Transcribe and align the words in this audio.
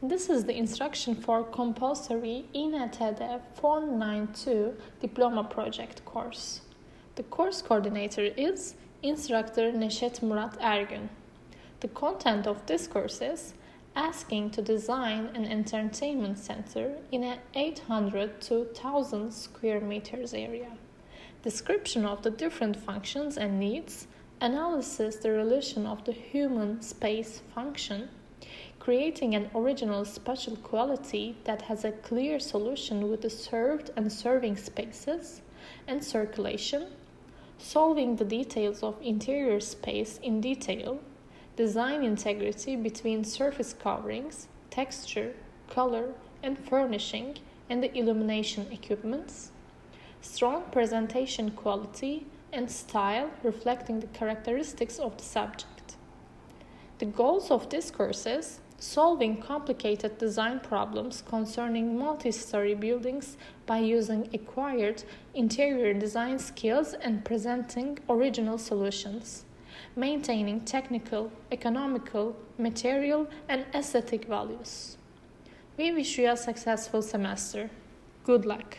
This 0.00 0.30
is 0.30 0.44
the 0.44 0.56
instruction 0.56 1.16
for 1.16 1.42
compulsory 1.42 2.44
İNTD 2.54 3.40
492 3.54 4.76
Diploma 5.00 5.42
Project 5.42 6.04
course. 6.04 6.60
The 7.16 7.24
course 7.24 7.60
coordinator 7.60 8.22
is 8.22 8.76
Instructor 9.02 9.72
Neşet 9.72 10.22
Murat 10.22 10.56
Ergün. 10.60 11.08
The 11.80 11.88
content 11.88 12.46
of 12.46 12.64
this 12.66 12.86
course 12.86 13.20
is 13.20 13.54
asking 13.96 14.50
to 14.50 14.62
design 14.62 15.30
an 15.34 15.44
entertainment 15.44 16.38
center 16.38 16.98
in 17.10 17.24
an 17.24 17.38
800 17.56 18.40
to 18.42 18.68
1000 18.72 19.32
square 19.32 19.80
meters 19.80 20.32
area. 20.32 20.70
Description 21.42 22.04
of 22.04 22.22
the 22.22 22.30
different 22.30 22.76
functions 22.76 23.36
and 23.36 23.58
needs, 23.58 24.06
analysis 24.40 25.16
the 25.16 25.32
relation 25.32 25.86
of 25.86 26.04
the 26.04 26.12
human 26.12 26.80
space 26.82 27.42
function, 27.52 28.08
creating 28.78 29.34
an 29.34 29.50
original 29.54 30.04
spatial 30.04 30.56
quality 30.56 31.36
that 31.44 31.62
has 31.62 31.84
a 31.84 31.92
clear 31.92 32.38
solution 32.38 33.10
with 33.10 33.22
the 33.22 33.30
served 33.30 33.90
and 33.96 34.12
serving 34.12 34.56
spaces 34.56 35.42
and 35.86 36.02
circulation, 36.02 36.86
solving 37.58 38.16
the 38.16 38.24
details 38.24 38.82
of 38.82 38.96
interior 39.02 39.60
space 39.60 40.18
in 40.22 40.40
detail, 40.40 41.00
design 41.56 42.02
integrity 42.04 42.76
between 42.76 43.24
surface 43.24 43.72
coverings, 43.72 44.48
texture, 44.70 45.34
color, 45.68 46.14
and 46.42 46.58
furnishing, 46.58 47.36
and 47.68 47.82
the 47.82 47.96
illumination 47.98 48.66
equipments, 48.70 49.50
strong 50.20 50.62
presentation 50.70 51.50
quality 51.50 52.26
and 52.52 52.70
style 52.70 53.30
reflecting 53.42 54.00
the 54.00 54.06
characteristics 54.08 54.98
of 54.98 55.16
the 55.18 55.24
subject. 55.24 55.77
The 56.98 57.06
goals 57.06 57.50
of 57.50 57.68
this 57.68 57.90
course 57.90 58.26
is 58.26 58.60
solving 58.78 59.40
complicated 59.40 60.18
design 60.18 60.60
problems 60.60 61.22
concerning 61.26 61.98
multi-story 61.98 62.74
buildings 62.74 63.36
by 63.66 63.78
using 63.78 64.28
acquired 64.32 65.02
interior 65.34 65.92
design 65.94 66.38
skills 66.38 66.94
and 66.94 67.24
presenting 67.24 67.98
original 68.08 68.58
solutions 68.58 69.44
maintaining 69.96 70.60
technical, 70.60 71.30
economical, 71.52 72.36
material, 72.58 73.28
and 73.48 73.64
aesthetic 73.74 74.24
values. 74.26 74.96
We 75.76 75.92
wish 75.92 76.18
you 76.18 76.30
a 76.30 76.36
successful 76.36 77.02
semester. 77.02 77.70
Good 78.24 78.44
luck! 78.44 78.78